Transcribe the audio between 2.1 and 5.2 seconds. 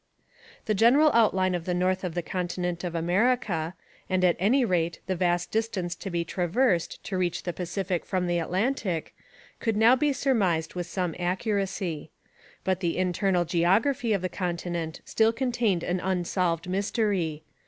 the continent of America, and at any rate the